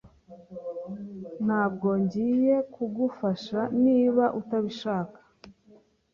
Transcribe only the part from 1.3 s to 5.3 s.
Ntabwo ngiye kugufasha niba utabishaka.